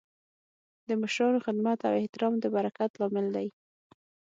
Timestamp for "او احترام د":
1.87-2.45